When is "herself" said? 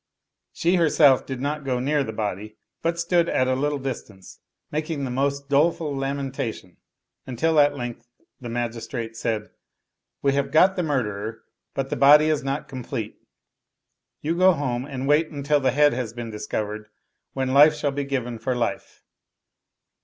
0.77-1.27